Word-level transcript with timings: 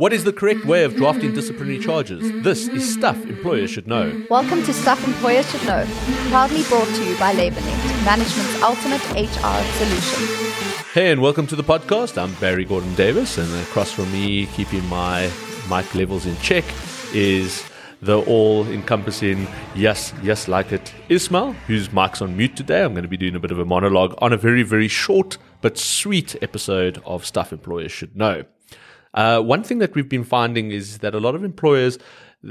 What 0.00 0.14
is 0.14 0.24
the 0.24 0.32
correct 0.32 0.64
way 0.64 0.84
of 0.84 0.96
drafting 0.96 1.34
disciplinary 1.34 1.78
charges? 1.78 2.22
This 2.42 2.68
is 2.68 2.90
stuff 2.90 3.22
employers 3.26 3.70
should 3.70 3.86
know. 3.86 4.24
Welcome 4.30 4.62
to 4.62 4.72
Stuff 4.72 5.06
Employers 5.06 5.50
Should 5.50 5.62
Know, 5.66 5.86
proudly 6.30 6.62
brought 6.70 6.88
to 6.88 7.04
you 7.04 7.18
by 7.18 7.34
LabourNet, 7.34 8.02
management's 8.02 8.62
ultimate 8.62 9.02
HR 9.10 9.62
solution. 9.76 10.84
Hey, 10.94 11.12
and 11.12 11.20
welcome 11.20 11.46
to 11.48 11.54
the 11.54 11.62
podcast. 11.62 12.16
I'm 12.16 12.32
Barry 12.36 12.64
Gordon 12.64 12.94
Davis, 12.94 13.36
and 13.36 13.52
across 13.60 13.92
from 13.92 14.10
me, 14.10 14.46
keeping 14.46 14.82
my 14.86 15.30
mic 15.68 15.94
levels 15.94 16.24
in 16.24 16.34
check, 16.38 16.64
is 17.12 17.62
the 18.00 18.22
all 18.22 18.66
encompassing 18.68 19.46
yes, 19.74 20.14
yes, 20.22 20.48
like 20.48 20.72
it 20.72 20.94
Ismail, 21.10 21.52
whose 21.66 21.92
mic's 21.92 22.22
on 22.22 22.38
mute 22.38 22.56
today. 22.56 22.84
I'm 22.84 22.94
going 22.94 23.02
to 23.02 23.08
be 23.08 23.18
doing 23.18 23.36
a 23.36 23.38
bit 23.38 23.50
of 23.50 23.58
a 23.58 23.66
monologue 23.66 24.14
on 24.16 24.32
a 24.32 24.38
very, 24.38 24.62
very 24.62 24.88
short 24.88 25.36
but 25.60 25.76
sweet 25.76 26.42
episode 26.42 27.02
of 27.04 27.26
Stuff 27.26 27.52
Employers 27.52 27.92
Should 27.92 28.16
Know. 28.16 28.46
Uh, 29.14 29.40
one 29.40 29.62
thing 29.62 29.78
that 29.78 29.94
we've 29.94 30.08
been 30.08 30.24
finding 30.24 30.70
is 30.70 30.98
that 30.98 31.14
a 31.14 31.20
lot 31.20 31.34
of 31.34 31.44
employers, 31.44 31.98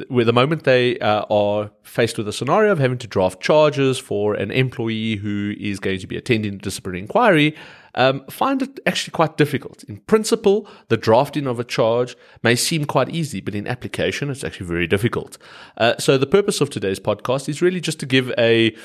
with 0.09 0.27
the 0.27 0.33
moment 0.33 0.63
they 0.63 0.99
uh, 0.99 1.23
are 1.29 1.71
faced 1.83 2.17
with 2.17 2.27
a 2.27 2.33
scenario 2.33 2.71
of 2.71 2.79
having 2.79 2.97
to 2.97 3.07
draft 3.07 3.41
charges 3.41 3.97
for 3.97 4.35
an 4.35 4.51
employee 4.51 5.15
who 5.15 5.53
is 5.59 5.79
going 5.79 5.99
to 5.99 6.07
be 6.07 6.17
attending 6.17 6.55
a 6.55 6.57
disciplinary 6.57 7.01
inquiry, 7.01 7.55
um, 7.95 8.23
find 8.29 8.61
it 8.61 8.79
actually 8.85 9.11
quite 9.11 9.37
difficult. 9.37 9.83
In 9.83 9.97
principle, 9.97 10.67
the 10.87 10.97
drafting 10.97 11.47
of 11.47 11.59
a 11.59 11.63
charge 11.63 12.15
may 12.43 12.55
seem 12.55 12.85
quite 12.85 13.09
easy, 13.09 13.41
but 13.41 13.55
in 13.55 13.67
application, 13.67 14.29
it's 14.29 14.43
actually 14.43 14.67
very 14.67 14.87
difficult. 14.87 15.37
Uh, 15.77 15.95
so, 15.97 16.17
the 16.17 16.27
purpose 16.27 16.61
of 16.61 16.69
today's 16.69 16.99
podcast 16.99 17.49
is 17.49 17.61
really 17.61 17.81
just 17.81 17.99
to 17.99 18.05
give 18.05 18.31
a, 18.37 18.75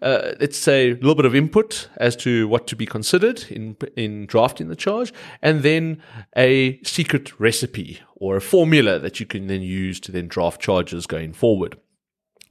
uh, 0.00 0.32
let's 0.40 0.58
say, 0.58 0.90
a 0.90 0.94
little 0.94 1.14
bit 1.14 1.24
of 1.24 1.34
input 1.34 1.88
as 1.96 2.16
to 2.16 2.48
what 2.48 2.66
to 2.68 2.76
be 2.76 2.86
considered 2.86 3.44
in 3.50 3.76
in 3.96 4.26
drafting 4.26 4.68
the 4.68 4.76
charge, 4.76 5.12
and 5.42 5.62
then 5.62 6.02
a 6.36 6.80
secret 6.82 7.38
recipe 7.40 8.00
or 8.16 8.36
a 8.36 8.40
formula 8.40 8.98
that 8.98 9.18
you 9.18 9.26
can 9.26 9.48
then 9.48 9.62
use 9.62 9.98
to 9.98 10.12
then 10.12 10.28
draft 10.28 10.60
charges 10.60 11.06
going 11.06 11.32
forward. 11.32 11.76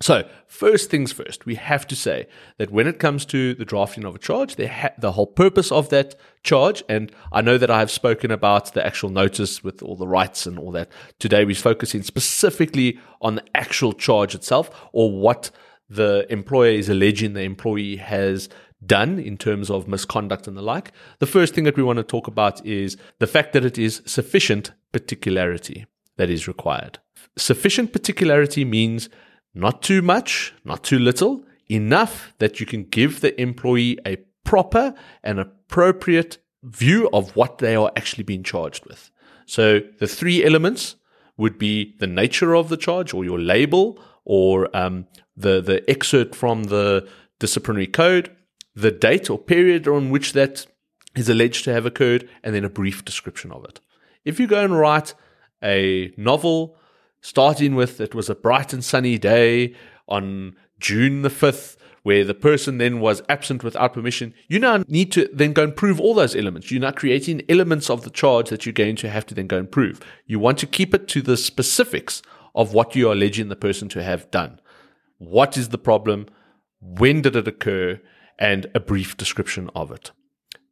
So, 0.02 0.28
first 0.48 0.90
things 0.90 1.12
first, 1.12 1.46
we 1.46 1.56
have 1.56 1.86
to 1.88 1.96
say 1.96 2.28
that 2.58 2.72
when 2.72 2.88
it 2.88 2.98
comes 2.98 3.24
to 3.28 3.54
the 3.54 3.66
drafting 3.66 4.04
of 4.04 4.16
a 4.16 4.20
charge, 4.20 4.56
ha- 4.60 4.90
the 4.98 5.12
whole 5.12 5.28
purpose 5.28 5.72
of 5.72 5.90
that 5.90 6.16
charge, 6.44 6.84
and 6.90 7.12
I 7.32 7.42
know 7.42 7.60
that 7.60 7.70
I 7.70 7.80
have 7.80 7.92
spoken 7.92 8.32
about 8.32 8.74
the 8.74 8.84
actual 8.84 9.10
notice 9.10 9.64
with 9.64 9.84
all 9.84 9.96
the 9.96 10.08
rights 10.08 10.48
and 10.48 10.58
all 10.58 10.72
that. 10.72 10.90
Today, 11.20 11.46
we're 11.46 11.56
focusing 11.56 12.02
specifically 12.02 13.00
on 13.22 13.36
the 13.36 13.44
actual 13.54 13.94
charge 13.94 14.34
itself 14.34 14.72
or 14.92 15.12
what 15.12 15.52
the 15.88 16.26
employer 16.32 16.72
is 16.72 16.90
alleging 16.90 17.34
the 17.34 17.42
employee 17.42 17.98
has 17.98 18.50
done 18.84 19.20
in 19.20 19.38
terms 19.38 19.70
of 19.70 19.88
misconduct 19.88 20.48
and 20.48 20.58
the 20.58 20.64
like. 20.64 20.92
The 21.20 21.28
first 21.28 21.54
thing 21.54 21.66
that 21.66 21.78
we 21.78 21.84
want 21.84 21.98
to 21.98 22.04
talk 22.04 22.26
about 22.26 22.66
is 22.66 22.98
the 23.20 23.28
fact 23.28 23.54
that 23.54 23.64
it 23.64 23.78
is 23.78 24.02
sufficient 24.08 24.72
particularity 24.92 25.86
that 26.18 26.32
is 26.32 26.48
required. 26.48 26.98
Sufficient 27.38 27.94
particularity 27.94 28.66
means 28.66 29.08
not 29.54 29.82
too 29.82 30.02
much, 30.02 30.54
not 30.64 30.84
too 30.84 31.00
little, 31.00 31.44
enough 31.70 32.34
that 32.40 32.60
you 32.60 32.66
can 32.66 32.84
give 32.84 33.22
the 33.22 33.40
employee 33.40 33.98
a 34.06 34.18
proper 34.44 34.94
and 35.24 35.40
appropriate 35.40 36.38
view 36.64 37.10
of 37.14 37.36
what 37.36 37.58
they 37.60 37.76
are 37.76 37.92
actually 37.96 38.24
being 38.24 38.44
charged 38.44 38.86
with. 38.86 39.10
So 39.46 39.82
the 40.00 40.08
three 40.08 40.44
elements 40.44 40.96
would 41.38 41.58
be 41.58 41.96
the 42.00 42.08
nature 42.08 42.56
of 42.56 42.70
the 42.70 42.78
charge 42.78 43.14
or 43.14 43.26
your 43.26 43.40
label 43.40 44.00
or 44.26 44.76
um, 44.76 45.08
the, 45.36 45.62
the 45.62 45.90
excerpt 45.90 46.36
from 46.36 46.66
the 46.66 47.08
disciplinary 47.40 47.88
code, 47.88 48.36
the 48.76 48.92
date 48.92 49.30
or 49.30 49.40
period 49.40 49.88
on 49.88 50.12
which 50.12 50.34
that 50.34 50.68
is 51.16 51.28
alleged 51.28 51.66
to 51.66 51.74
have 51.74 51.86
occurred, 51.86 52.30
and 52.44 52.56
then 52.56 52.64
a 52.64 52.70
brief 52.70 53.04
description 53.04 53.52
of 53.52 53.66
it. 53.66 53.80
If 54.24 54.40
you 54.40 54.48
go 54.48 54.64
and 54.64 54.78
write 54.78 55.14
a 55.64 56.14
novel 56.16 56.78
starting 57.22 57.76
with 57.76 58.02
it 58.02 58.14
was 58.14 58.30
a 58.30 58.36
bright 58.36 58.74
and 58.74 58.84
sunny 58.84 59.18
day 59.18 59.74
on 60.08 60.56
June 60.80 61.22
the 61.22 61.30
5th, 61.30 61.78
where 62.04 62.24
the 62.24 62.34
person 62.34 62.80
then 62.80 63.00
was 63.00 63.22
absent 63.30 63.64
without 63.64 63.94
permission. 63.94 64.34
You 64.48 64.58
now 64.60 64.84
need 64.88 65.12
to 65.14 65.30
then 65.32 65.54
go 65.54 65.64
and 65.64 65.76
prove 65.76 66.00
all 66.00 66.16
those 66.16 66.36
elements. 66.36 66.72
You're 66.72 66.82
now 66.82 66.92
creating 66.92 67.44
elements 67.48 67.90
of 67.90 68.04
the 68.04 68.10
charge 68.10 68.50
that 68.50 68.66
you're 68.66 68.74
going 68.74 68.96
to 68.98 69.10
have 69.10 69.26
to 69.28 69.36
then 69.36 69.48
go 69.48 69.60
and 69.60 69.72
prove. 69.72 70.00
You 70.26 70.40
want 70.40 70.58
to 70.60 70.68
keep 70.68 70.96
it 70.96 71.08
to 71.10 71.22
the 71.22 71.38
specifics 71.38 72.24
of 72.56 72.74
what 72.74 72.96
you 72.96 73.10
are 73.10 73.14
alleging 73.14 73.50
the 73.50 73.56
person 73.56 73.88
to 73.90 74.04
have 74.04 74.32
done. 74.32 74.60
What 75.20 75.58
is 75.58 75.70
the 75.70 75.78
problem? 75.78 76.26
When 76.82 77.22
did 77.22 77.36
it 77.36 77.48
occur? 77.48 78.02
And 78.40 78.66
a 78.74 78.80
brief 78.80 79.16
description 79.16 79.70
of 79.76 79.92
it. 79.92 80.10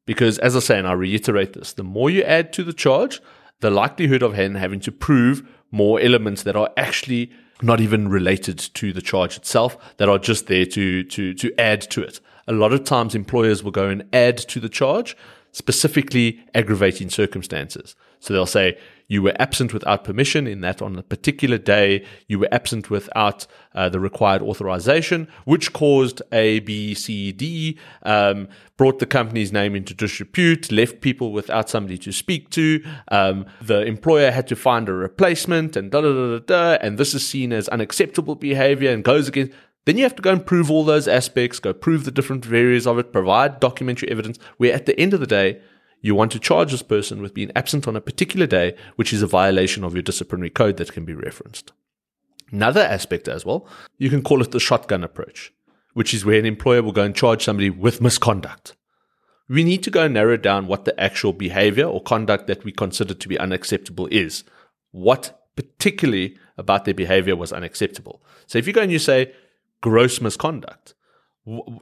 Because, 0.07 0.39
as 0.39 0.55
I 0.55 0.59
say, 0.59 0.79
and 0.79 0.87
I 0.87 0.93
reiterate 0.93 1.53
this, 1.53 1.73
the 1.73 1.83
more 1.83 2.09
you 2.09 2.23
add 2.23 2.51
to 2.53 2.63
the 2.63 2.73
charge, 2.73 3.21
the 3.59 3.69
likelihood 3.69 4.23
of 4.23 4.33
hen 4.33 4.55
having 4.55 4.79
to 4.79 4.91
prove 4.91 5.47
more 5.71 5.99
elements 5.99 6.43
that 6.43 6.55
are 6.55 6.69
actually 6.77 7.31
not 7.61 7.81
even 7.81 8.07
related 8.07 8.57
to 8.57 8.93
the 8.93 9.01
charge 9.01 9.35
itself, 9.37 9.77
that 9.97 10.09
are 10.09 10.19
just 10.19 10.47
there 10.47 10.65
to 10.65 11.03
to 11.03 11.33
to 11.33 11.59
add 11.59 11.81
to 11.81 12.01
it. 12.01 12.19
A 12.47 12.53
lot 12.53 12.73
of 12.73 12.83
times 12.83 13.15
employers 13.15 13.63
will 13.63 13.71
go 13.71 13.89
and 13.89 14.03
add 14.13 14.37
to 14.37 14.59
the 14.59 14.69
charge, 14.69 15.15
specifically 15.51 16.43
aggravating 16.55 17.09
circumstances. 17.09 17.95
So 18.19 18.33
they'll 18.33 18.45
say, 18.45 18.77
you 19.09 19.21
were 19.21 19.33
absent 19.39 19.73
without 19.73 20.05
permission 20.05 20.47
in 20.47 20.61
that 20.61 20.81
on 20.81 20.95
a 20.95 21.03
particular 21.03 21.57
day 21.57 22.05
you 22.27 22.39
were 22.39 22.47
absent 22.51 22.89
without 22.89 23.45
uh, 23.75 23.89
the 23.89 23.99
required 23.99 24.41
authorization, 24.41 25.27
which 25.43 25.73
caused 25.73 26.21
A, 26.31 26.59
B, 26.59 26.93
C, 26.93 27.31
D, 27.31 27.77
um, 28.03 28.47
brought 28.77 28.99
the 28.99 29.05
company's 29.05 29.51
name 29.51 29.75
into 29.75 29.93
disrepute, 29.93 30.71
left 30.71 31.01
people 31.01 31.33
without 31.33 31.69
somebody 31.69 31.97
to 31.97 32.11
speak 32.13 32.49
to. 32.51 32.81
Um, 33.09 33.45
the 33.61 33.81
employer 33.81 34.31
had 34.31 34.47
to 34.47 34.55
find 34.55 34.87
a 34.87 34.93
replacement, 34.93 35.75
and 35.75 35.91
da 35.91 36.01
da 36.01 36.13
da 36.13 36.37
da 36.37 36.39
da. 36.39 36.77
And 36.81 36.97
this 36.97 37.13
is 37.13 37.27
seen 37.27 37.51
as 37.51 37.67
unacceptable 37.69 38.35
behavior 38.35 38.91
and 38.91 39.03
goes 39.03 39.27
against. 39.27 39.53
Then 39.85 39.97
you 39.97 40.03
have 40.03 40.15
to 40.15 40.21
go 40.21 40.31
and 40.31 40.45
prove 40.45 40.69
all 40.69 40.83
those 40.83 41.07
aspects, 41.07 41.59
go 41.59 41.73
prove 41.73 42.05
the 42.05 42.11
different 42.11 42.45
areas 42.45 42.85
of 42.85 42.99
it, 42.99 43.11
provide 43.11 43.59
documentary 43.59 44.11
evidence, 44.11 44.37
where 44.57 44.73
at 44.73 44.85
the 44.85 44.99
end 44.99 45.15
of 45.15 45.19
the 45.19 45.25
day, 45.25 45.59
you 46.01 46.15
want 46.15 46.31
to 46.31 46.39
charge 46.39 46.71
this 46.71 46.81
person 46.81 47.21
with 47.21 47.33
being 47.33 47.51
absent 47.55 47.87
on 47.87 47.95
a 47.95 48.01
particular 48.01 48.47
day, 48.47 48.75
which 48.95 49.11
is 49.11 49.21
a 49.21 49.27
violation 49.27 49.83
of 49.83 49.93
your 49.93 50.01
disciplinary 50.01 50.49
code 50.49 50.77
that 50.77 50.93
can 50.93 51.05
be 51.05 51.13
referenced. 51.13 51.71
Another 52.51 52.81
aspect 52.81 53.27
as 53.27 53.45
well, 53.45 53.67
you 53.97 54.09
can 54.09 54.23
call 54.23 54.41
it 54.41 54.51
the 54.51 54.59
shotgun 54.59 55.03
approach, 55.03 55.53
which 55.93 56.13
is 56.13 56.25
where 56.25 56.39
an 56.39 56.45
employer 56.45 56.81
will 56.81 56.91
go 56.91 57.03
and 57.03 57.15
charge 57.15 57.43
somebody 57.43 57.69
with 57.69 58.01
misconduct. 58.01 58.75
We 59.47 59.63
need 59.63 59.83
to 59.83 59.91
go 59.91 60.03
and 60.03 60.13
narrow 60.13 60.37
down 60.37 60.67
what 60.67 60.85
the 60.85 60.99
actual 60.99 61.33
behavior 61.33 61.85
or 61.85 62.01
conduct 62.01 62.47
that 62.47 62.63
we 62.63 62.71
consider 62.71 63.13
to 63.13 63.27
be 63.27 63.37
unacceptable 63.39 64.07
is. 64.11 64.43
What 64.91 65.39
particularly 65.55 66.37
about 66.57 66.85
their 66.85 66.93
behavior 66.93 67.35
was 67.35 67.51
unacceptable. 67.51 68.21
So 68.47 68.57
if 68.57 68.67
you 68.67 68.73
go 68.73 68.81
and 68.81 68.91
you 68.91 68.99
say 68.99 69.33
gross 69.81 70.21
misconduct, 70.21 70.93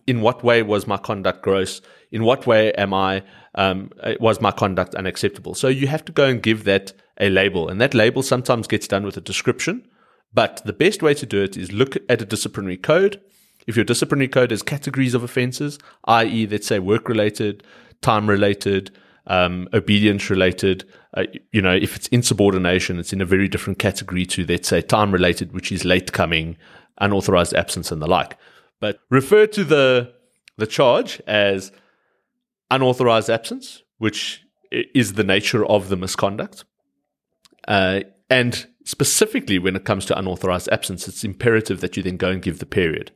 in 0.07 0.21
what 0.21 0.43
way 0.43 0.63
was 0.63 0.87
my 0.87 0.97
conduct 0.97 1.43
gross? 1.43 1.81
In 2.11 2.23
what 2.23 2.47
way 2.47 2.71
am 2.73 2.93
I 2.93 3.23
um, 3.55 3.91
uh, 4.01 4.13
was 4.19 4.41
my 4.41 4.51
conduct 4.51 4.95
unacceptable? 4.95 5.53
So 5.55 5.67
you 5.67 5.87
have 5.87 6.05
to 6.05 6.11
go 6.11 6.25
and 6.25 6.41
give 6.41 6.63
that 6.63 6.93
a 7.19 7.29
label, 7.29 7.67
and 7.67 7.81
that 7.81 7.93
label 7.93 8.23
sometimes 8.23 8.67
gets 8.67 8.87
done 8.87 9.03
with 9.03 9.17
a 9.17 9.21
description. 9.21 9.87
But 10.33 10.61
the 10.65 10.73
best 10.73 11.01
way 11.01 11.13
to 11.15 11.25
do 11.25 11.41
it 11.41 11.57
is 11.57 11.71
look 11.71 11.97
at 12.09 12.21
a 12.21 12.25
disciplinary 12.25 12.77
code. 12.77 13.19
If 13.65 13.75
your 13.75 13.85
disciplinary 13.85 14.27
code 14.27 14.51
has 14.51 14.61
categories 14.61 15.13
of 15.13 15.23
offences, 15.23 15.79
i.e., 16.05 16.47
let's 16.47 16.67
say 16.67 16.79
work 16.79 17.09
related, 17.09 17.63
time 18.01 18.29
related, 18.29 18.91
um, 19.25 19.67
obedience 19.73 20.29
related, 20.29 20.87
uh, 21.15 21.23
you 21.51 21.61
know, 21.61 21.73
if 21.73 21.95
it's 21.95 22.07
insubordination, 22.09 22.99
it's 22.99 23.11
in 23.11 23.21
a 23.21 23.25
very 23.25 23.47
different 23.47 23.79
category 23.79 24.25
to, 24.27 24.45
let's 24.45 24.69
say, 24.69 24.81
time 24.81 25.11
related, 25.11 25.53
which 25.53 25.71
is 25.71 25.83
late 25.83 26.13
coming, 26.13 26.55
unauthorized 26.99 27.53
absence, 27.53 27.91
and 27.91 28.01
the 28.01 28.07
like 28.07 28.37
but 28.79 28.99
refer 29.09 29.47
to 29.47 29.63
the 29.63 30.13
the 30.57 30.67
charge 30.67 31.21
as 31.27 31.71
unauthorized 32.71 33.29
absence, 33.29 33.83
which 33.97 34.43
is 34.71 35.13
the 35.13 35.23
nature 35.23 35.65
of 35.65 35.89
the 35.89 35.97
misconduct. 35.97 36.65
Uh, 37.67 38.01
and 38.29 38.67
specifically, 38.83 39.59
when 39.59 39.75
it 39.75 39.85
comes 39.85 40.05
to 40.05 40.17
unauthorized 40.17 40.69
absence, 40.71 41.07
it's 41.07 41.23
imperative 41.23 41.81
that 41.81 41.97
you 41.97 42.03
then 42.03 42.17
go 42.17 42.29
and 42.29 42.41
give 42.41 42.59
the 42.59 42.65
period 42.65 43.11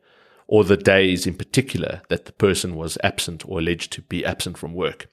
or 0.48 0.66
the 0.66 0.78
days 0.78 1.26
in 1.26 1.34
particular 1.34 2.02
that 2.10 2.26
the 2.26 2.32
person 2.34 2.76
was 2.76 2.98
absent 3.04 3.48
or 3.48 3.60
alleged 3.60 3.92
to 3.94 4.02
be 4.02 4.26
absent 4.26 4.58
from 4.58 4.74
work. 4.74 5.08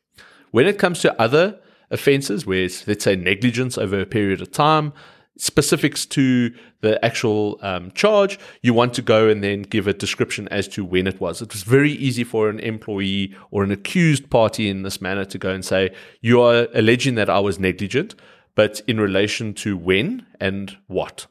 When 0.51 0.67
it 0.67 0.79
comes 0.79 1.01
to 1.01 1.21
other 1.21 1.61
offenses, 1.91 2.45
where 2.45 2.65
it's, 2.65 2.87
let's 2.89 3.05
say, 3.05 3.15
negligence 3.15 3.79
over 3.79 4.01
a 4.01 4.07
period 4.07 4.41
of 4.41 4.51
time, 4.51 4.93
specifics 5.39 6.05
to 6.05 6.53
the 6.81 7.03
actual 7.05 7.59
um, 7.63 7.91
charge, 7.93 8.39
you 8.61 8.75
want 8.75 8.93
to 8.95 9.03
go 9.03 9.29
and 9.29 9.43
then 9.43 9.63
give 9.63 9.87
a 9.87 9.95
description 9.95 10.49
as 10.49 10.69
to 10.69 10.85
when 10.85 11.07
it 11.07 11.21
was. 11.21 11.41
It 11.41 11.53
was 11.53 11.63
very 11.63 11.93
easy 11.93 12.25
for 12.25 12.49
an 12.49 12.59
employee 12.61 13.35
or 13.51 13.63
an 13.63 13.71
accused 13.71 14.31
party 14.31 14.69
in 14.69 14.83
this 14.83 15.01
manner 15.01 15.25
to 15.25 15.39
go 15.39 15.51
and 15.51 15.65
say, 15.65 15.95
You 16.21 16.43
are 16.43 16.69
alleging 16.75 17.15
that 17.15 17.31
I 17.31 17.39
was 17.39 17.59
negligent, 17.59 18.15
but 18.55 18.81
in 18.87 19.01
relation 19.01 19.55
to 19.55 19.77
when 19.77 20.27
and 20.41 20.77
what. 20.89 21.27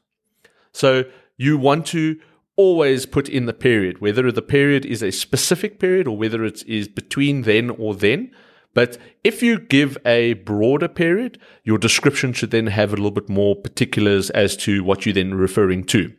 So 0.71 1.03
you 1.37 1.57
want 1.57 1.85
to 1.87 2.19
always 2.55 3.05
put 3.05 3.29
in 3.29 3.45
the 3.45 3.53
period, 3.53 3.99
whether 3.99 4.31
the 4.31 4.41
period 4.41 4.85
is 4.85 5.03
a 5.03 5.11
specific 5.11 5.79
period 5.79 6.07
or 6.07 6.17
whether 6.17 6.43
it 6.43 6.63
is 6.67 6.87
between 6.87 7.43
then 7.43 7.69
or 7.69 7.93
then 7.93 8.31
But 8.77 8.99
if 9.23 9.41
you 9.41 9.57
give 9.57 9.97
a 10.05 10.33
broader 10.33 10.87
period, 10.87 11.39
your 11.63 11.79
description 11.79 12.31
should 12.31 12.51
then 12.51 12.67
have 12.67 12.93
a 12.93 12.95
little 12.95 13.09
bit 13.09 13.27
more 13.27 13.55
particulars 13.55 14.29
as 14.29 14.55
to 14.57 14.83
what 14.83 15.03
you're 15.03 15.15
then 15.15 15.33
referring 15.33 15.83
to. 15.85 16.13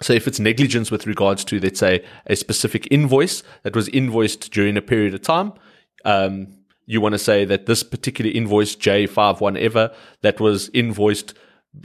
So 0.00 0.12
if 0.12 0.28
it's 0.28 0.38
negligence 0.38 0.92
with 0.92 1.08
regards 1.08 1.44
to, 1.46 1.58
let's 1.58 1.80
say, 1.80 2.04
a 2.28 2.36
specific 2.36 2.86
invoice 2.92 3.42
that 3.64 3.74
was 3.74 3.88
invoiced 3.88 4.52
during 4.52 4.76
a 4.76 4.82
period 4.82 5.14
of 5.14 5.22
time, 5.22 5.54
um, 6.04 6.46
you 6.84 7.00
want 7.00 7.14
to 7.14 7.18
say 7.18 7.44
that 7.44 7.66
this 7.66 7.82
particular 7.82 8.30
invoice 8.30 8.76
J5 8.76 9.40
one 9.40 9.56
ever 9.56 9.92
that 10.22 10.38
was 10.38 10.68
invoiced, 10.68 11.34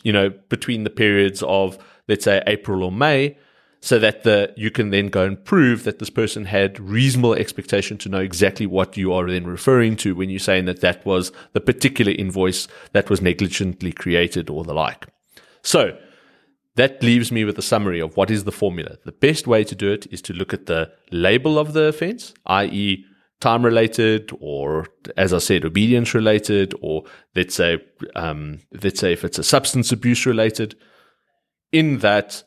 you 0.03 0.13
know, 0.13 0.29
between 0.49 0.83
the 0.83 0.91
periods 0.91 1.41
of, 1.41 1.79
let's 2.07 2.25
say, 2.25 2.43
April 2.45 2.83
or 2.83 2.91
May, 2.91 3.39
so 3.81 3.97
that 3.97 4.23
the 4.23 4.53
you 4.55 4.69
can 4.69 4.91
then 4.91 5.07
go 5.07 5.25
and 5.25 5.43
prove 5.43 5.83
that 5.83 5.99
this 5.99 6.09
person 6.09 6.45
had 6.45 6.79
reasonable 6.79 7.33
expectation 7.33 7.97
to 7.97 8.09
know 8.09 8.19
exactly 8.19 8.67
what 8.67 8.95
you 8.95 9.11
are 9.11 9.27
then 9.27 9.45
referring 9.45 9.95
to 9.97 10.15
when 10.15 10.29
you're 10.29 10.39
saying 10.39 10.65
that 10.65 10.81
that 10.81 11.03
was 11.05 11.31
the 11.53 11.59
particular 11.61 12.11
invoice 12.11 12.67
that 12.93 13.09
was 13.09 13.21
negligently 13.21 13.91
created 13.91 14.49
or 14.49 14.63
the 14.63 14.73
like. 14.73 15.07
So 15.63 15.97
that 16.75 17.03
leaves 17.03 17.31
me 17.31 17.43
with 17.43 17.57
a 17.57 17.63
summary 17.63 17.99
of 17.99 18.15
what 18.15 18.31
is 18.31 18.43
the 18.43 18.51
formula. 18.51 18.97
The 19.03 19.11
best 19.11 19.47
way 19.47 19.63
to 19.63 19.75
do 19.75 19.91
it 19.91 20.07
is 20.11 20.21
to 20.23 20.33
look 20.33 20.53
at 20.53 20.67
the 20.67 20.91
label 21.11 21.59
of 21.59 21.73
the 21.73 21.85
offense, 21.85 22.33
i.e., 22.45 23.03
time 23.39 23.65
related, 23.65 24.31
or 24.39 24.87
as 25.17 25.33
I 25.33 25.39
said, 25.39 25.65
obedience 25.65 26.13
related, 26.13 26.75
or 26.81 27.03
let's 27.35 27.55
say, 27.55 27.83
um, 28.15 28.59
let's 28.83 28.99
say 28.99 29.11
if 29.11 29.25
it's 29.25 29.39
a 29.39 29.43
substance 29.43 29.91
abuse 29.91 30.25
related. 30.27 30.75
In 31.71 31.99
that, 31.99 32.43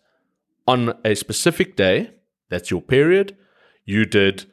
on 0.66 0.94
a 1.04 1.14
specific 1.14 1.76
day, 1.76 2.10
that's 2.48 2.70
your 2.70 2.82
period, 2.82 3.36
you 3.84 4.04
did, 4.04 4.46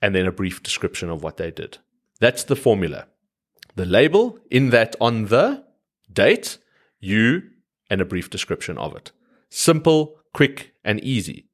and 0.00 0.14
then 0.14 0.26
a 0.26 0.32
brief 0.32 0.62
description 0.62 1.10
of 1.10 1.22
what 1.22 1.36
they 1.36 1.50
did. 1.50 1.78
That's 2.20 2.44
the 2.44 2.56
formula. 2.56 3.06
The 3.74 3.86
label, 3.86 4.38
in 4.50 4.70
that 4.70 4.96
on 5.00 5.26
the 5.26 5.64
date, 6.12 6.58
you, 7.00 7.42
and 7.90 8.00
a 8.00 8.04
brief 8.04 8.30
description 8.30 8.78
of 8.78 8.96
it. 8.96 9.12
Simple, 9.48 10.16
quick, 10.32 10.74
and 10.84 11.00
easy. 11.00 11.48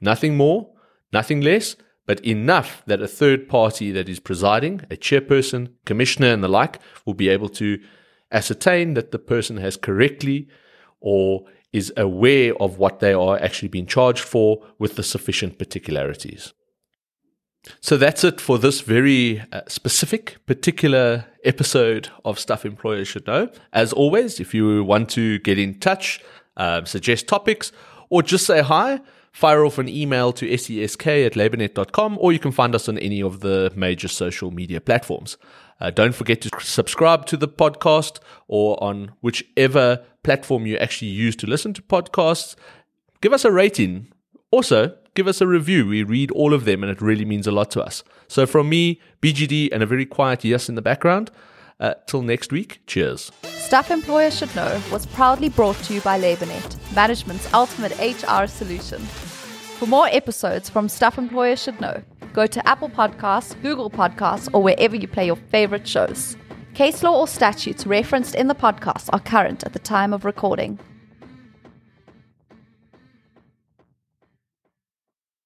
Nothing 0.00 0.36
more, 0.36 0.70
nothing 1.12 1.40
less, 1.40 1.76
but 2.06 2.24
enough 2.24 2.82
that 2.86 3.02
a 3.02 3.08
third 3.08 3.48
party 3.48 3.90
that 3.92 4.08
is 4.08 4.18
presiding, 4.18 4.80
a 4.90 4.96
chairperson, 4.96 5.72
commissioner, 5.84 6.32
and 6.32 6.42
the 6.42 6.48
like, 6.48 6.80
will 7.04 7.14
be 7.14 7.28
able 7.28 7.48
to 7.50 7.78
ascertain 8.32 8.94
that 8.94 9.10
the 9.10 9.18
person 9.18 9.58
has 9.58 9.76
correctly 9.76 10.48
or 11.00 11.44
is 11.72 11.92
aware 11.96 12.54
of 12.60 12.78
what 12.78 13.00
they 13.00 13.12
are 13.12 13.38
actually 13.38 13.68
being 13.68 13.86
charged 13.86 14.24
for 14.24 14.64
with 14.78 14.96
the 14.96 15.02
sufficient 15.02 15.58
particularities. 15.58 16.52
So 17.80 17.96
that's 17.96 18.24
it 18.24 18.40
for 18.40 18.58
this 18.58 18.80
very 18.80 19.42
uh, 19.52 19.62
specific, 19.68 20.38
particular 20.46 21.26
episode 21.44 22.08
of 22.24 22.38
Stuff 22.38 22.64
Employers 22.64 23.08
Should 23.08 23.26
Know. 23.26 23.50
As 23.72 23.92
always, 23.92 24.40
if 24.40 24.54
you 24.54 24.84
want 24.84 25.10
to 25.10 25.38
get 25.40 25.58
in 25.58 25.78
touch, 25.78 26.20
uh, 26.56 26.84
suggest 26.84 27.28
topics, 27.28 27.72
or 28.10 28.22
just 28.22 28.46
say 28.46 28.62
hi, 28.62 29.00
fire 29.38 29.64
off 29.64 29.78
an 29.78 29.88
email 29.88 30.32
to 30.32 30.44
sesk 30.46 31.06
at 31.24 31.34
labournet.com, 31.34 32.18
or 32.20 32.32
you 32.32 32.40
can 32.40 32.50
find 32.50 32.74
us 32.74 32.88
on 32.88 32.98
any 32.98 33.22
of 33.22 33.38
the 33.38 33.72
major 33.76 34.08
social 34.08 34.50
media 34.50 34.80
platforms. 34.80 35.36
Uh, 35.80 35.90
don't 35.90 36.12
forget 36.12 36.40
to 36.40 36.50
subscribe 36.58 37.24
to 37.24 37.36
the 37.36 37.46
podcast 37.46 38.18
or 38.48 38.82
on 38.82 39.12
whichever 39.20 40.02
platform 40.24 40.66
you 40.66 40.76
actually 40.78 41.12
use 41.12 41.36
to 41.36 41.46
listen 41.46 41.72
to 41.72 41.80
podcasts. 41.82 42.56
Give 43.20 43.32
us 43.32 43.44
a 43.44 43.52
rating. 43.52 44.08
Also, 44.50 44.96
give 45.14 45.28
us 45.28 45.40
a 45.40 45.46
review. 45.46 45.86
We 45.86 46.02
read 46.02 46.32
all 46.32 46.52
of 46.52 46.64
them 46.64 46.82
and 46.82 46.90
it 46.90 47.00
really 47.00 47.24
means 47.24 47.46
a 47.46 47.52
lot 47.52 47.70
to 47.72 47.80
us. 47.80 48.02
So, 48.26 48.44
from 48.44 48.68
me, 48.68 49.00
BGD, 49.22 49.68
and 49.70 49.84
a 49.84 49.86
very 49.86 50.04
quiet 50.04 50.42
yes 50.42 50.68
in 50.68 50.74
the 50.74 50.82
background, 50.82 51.30
uh, 51.78 51.94
till 52.08 52.22
next 52.22 52.50
week, 52.50 52.80
cheers. 52.88 53.30
Stuff 53.44 53.92
Employers 53.92 54.36
Should 54.36 54.56
Know 54.56 54.82
was 54.90 55.06
proudly 55.06 55.48
brought 55.48 55.76
to 55.84 55.94
you 55.94 56.00
by 56.00 56.20
LabourNet, 56.20 56.76
management's 56.92 57.54
ultimate 57.54 57.96
HR 58.00 58.48
solution. 58.48 59.00
For 59.78 59.86
more 59.86 60.08
episodes 60.08 60.68
from 60.68 60.88
Stuff 60.88 61.18
Employers 61.18 61.62
Should 61.62 61.80
Know, 61.80 62.02
go 62.32 62.48
to 62.48 62.68
Apple 62.68 62.88
Podcasts, 62.88 63.54
Google 63.62 63.88
Podcasts, 63.88 64.48
or 64.52 64.60
wherever 64.60 64.96
you 64.96 65.06
play 65.06 65.24
your 65.24 65.36
favorite 65.36 65.86
shows. 65.86 66.36
Case 66.74 67.04
law 67.04 67.20
or 67.20 67.28
statutes 67.28 67.86
referenced 67.86 68.34
in 68.34 68.48
the 68.48 68.56
podcast 68.56 69.08
are 69.12 69.20
current 69.20 69.62
at 69.62 69.74
the 69.74 69.78
time 69.78 70.12
of 70.12 70.24
recording. 70.24 70.80